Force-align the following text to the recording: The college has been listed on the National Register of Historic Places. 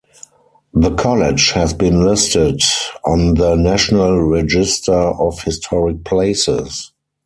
The 0.73 0.95
college 0.95 1.51
has 1.51 1.75
been 1.75 2.03
listed 2.03 2.59
on 3.05 3.35
the 3.35 3.53
National 3.53 4.19
Register 4.23 4.93
of 4.95 5.43
Historic 5.43 6.03
Places. 6.03 6.91